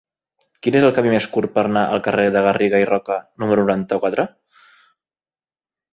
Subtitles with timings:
[0.67, 3.67] Quin és el camí més curt per anar al carrer de Garriga i Roca número
[3.67, 4.29] noranta-quatre?